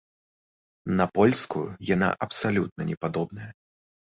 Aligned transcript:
На 1.01 1.05
польскую 1.17 1.65
яна 1.93 2.09
абсалютна 2.27 2.81
не 2.95 2.99
падобная. 3.07 3.49